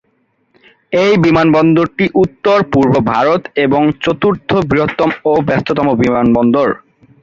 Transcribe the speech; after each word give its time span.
এই 0.93 1.13
বিমানবন্দরটি 1.25 2.05
উত্তর-পূর্ব 2.23 2.93
ভারত-এর 3.11 3.71
চতুর্থ 4.03 4.49
বৃহত্তম 4.69 5.09
ও 5.25 5.41
ব্যস্ততম 5.47 5.87
বিমানবন্দর। 6.01 6.67